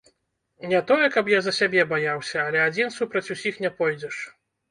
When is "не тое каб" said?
0.69-1.25